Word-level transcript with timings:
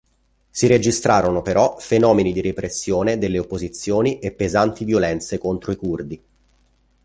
Si 0.49 0.65
registrarono 0.65 1.43
però 1.43 1.75
fenomeni 1.77 2.33
di 2.33 2.41
repressione 2.41 3.19
delle 3.19 3.37
opposizioni 3.37 4.17
e 4.17 4.31
pesanti 4.31 4.83
violenze 4.83 5.37
contro 5.37 5.71
i 5.71 5.75
curdi. 5.75 6.23